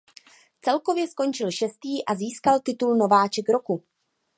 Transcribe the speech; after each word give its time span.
Celkově 0.65 1.07
skončil 1.07 1.51
šestý 1.51 2.05
a 2.05 2.15
získal 2.15 2.59
titul 2.59 2.95
Nováček 2.95 3.49
roku. 3.49 3.83